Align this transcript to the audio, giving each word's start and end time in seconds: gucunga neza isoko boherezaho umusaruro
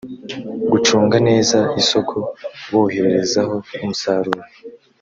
gucunga 0.71 1.17
neza 1.27 1.59
isoko 1.81 2.15
boherezaho 2.71 3.55
umusaruro 3.75 4.41